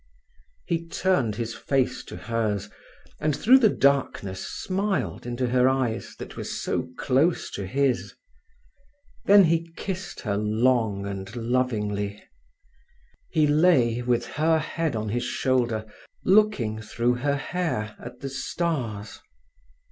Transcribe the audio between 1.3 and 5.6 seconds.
his face to hers and through the darkness smiled into